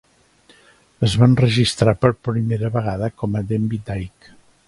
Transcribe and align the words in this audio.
Es 1.07 1.17
va 1.23 1.27
enregistrar 1.31 1.93
per 2.05 2.11
primera 2.29 2.73
vegada 2.79 3.11
com 3.21 3.39
a 3.41 3.47
Denby 3.53 3.83
Dyke. 3.91 4.35